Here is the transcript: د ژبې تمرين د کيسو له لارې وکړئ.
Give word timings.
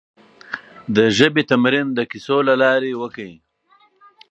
د 0.95 0.97
ژبې 1.17 1.43
تمرين 1.51 1.87
د 1.93 1.99
کيسو 2.11 2.37
له 2.47 2.55
لارې 2.63 2.91
وکړئ. 3.01 3.33